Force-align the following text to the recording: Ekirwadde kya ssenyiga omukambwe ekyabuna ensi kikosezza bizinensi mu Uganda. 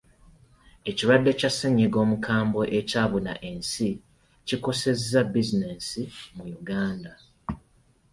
Ekirwadde 0.89 1.31
kya 1.39 1.51
ssenyiga 1.53 1.97
omukambwe 2.05 2.63
ekyabuna 2.79 3.33
ensi 3.49 3.89
kikosezza 4.47 5.19
bizinensi 5.33 6.01
mu 6.35 6.43
Uganda. 6.59 7.11